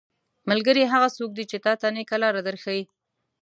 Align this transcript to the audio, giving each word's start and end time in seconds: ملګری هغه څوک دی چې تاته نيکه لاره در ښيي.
ملګری 0.49 0.83
هغه 0.93 1.07
څوک 1.17 1.29
دی 1.37 1.45
چې 1.51 1.57
تاته 1.65 1.87
نيکه 1.97 2.17
لاره 2.23 2.41
در 2.47 2.55
ښيي. 2.63 2.83